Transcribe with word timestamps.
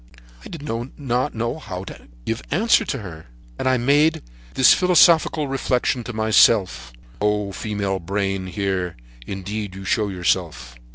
"I 0.43 0.49
did 0.49 0.63
not 0.63 1.35
know 1.35 1.61
what 1.67 2.01
answer 2.49 2.85
to 2.85 2.91
give 2.97 3.01
her, 3.03 3.27
and 3.59 3.69
I 3.69 3.77
made 3.77 4.23
this 4.55 4.73
philosophical 4.73 5.47
reflection 5.47 6.03
to 6.05 6.11
myself: 6.13 6.91
'Oh! 7.21 7.51
female 7.51 7.99
brain, 7.99 8.47
here; 8.47 8.97
indeed, 9.27 9.75
you 9.75 9.85
show 9.85 10.07
yourself!' 10.09 10.73